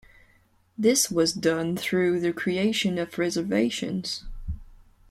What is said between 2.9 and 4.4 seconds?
of reservations.